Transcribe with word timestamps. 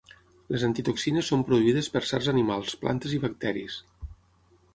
Les 0.53 0.63
antitoxines 0.67 1.29
són 1.33 1.43
produïdes 1.49 1.89
per 1.97 2.03
certs 2.13 2.31
animals, 2.33 2.75
plantes 2.87 3.15
i 3.19 3.21
bacteris. 3.27 3.79